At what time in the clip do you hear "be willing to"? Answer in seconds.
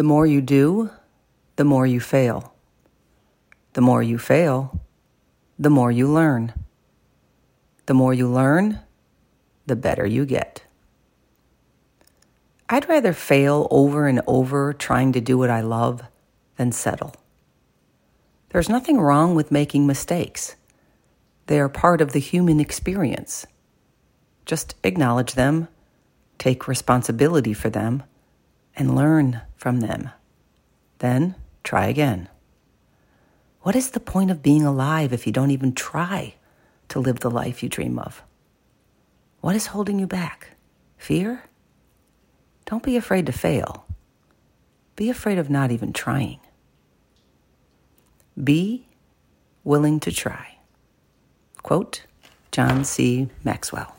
48.42-50.12